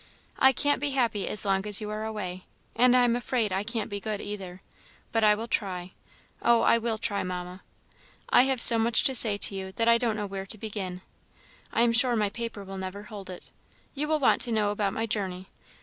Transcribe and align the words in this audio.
I 0.39 0.51
can't 0.51 0.81
be 0.81 0.93
happy 0.97 1.27
as 1.27 1.45
long 1.45 1.67
as 1.67 1.79
you 1.79 1.91
are 1.91 2.03
away, 2.05 2.45
and 2.75 2.97
I 2.97 3.03
am 3.03 3.15
afraid 3.15 3.53
I 3.53 3.61
can't 3.61 3.87
be 3.87 3.99
good 3.99 4.19
either; 4.19 4.63
but 5.11 5.23
I 5.23 5.35
will 5.35 5.47
try 5.47 5.91
oh, 6.41 6.63
I 6.63 6.79
will 6.79 6.97
try, 6.97 7.21
Mamma. 7.21 7.61
I 8.27 8.45
have 8.45 8.59
so 8.59 8.79
much 8.79 9.03
to 9.03 9.13
say 9.13 9.37
to 9.37 9.53
you, 9.53 9.71
that 9.73 9.87
I 9.87 9.99
don't 9.99 10.15
know 10.15 10.25
where 10.25 10.47
to 10.47 10.57
begin. 10.57 11.01
I 11.71 11.83
am 11.83 11.91
sure 11.93 12.15
my 12.15 12.29
paper 12.31 12.63
will 12.63 12.79
never 12.79 13.03
hold 13.03 13.29
it. 13.29 13.51
You 13.93 14.07
will 14.07 14.17
want 14.17 14.41
to 14.41 14.51
know 14.51 14.71
about 14.71 14.93
my 14.93 15.05
journey. 15.05 15.49